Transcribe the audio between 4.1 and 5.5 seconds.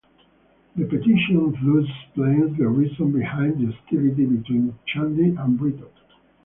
between Chandy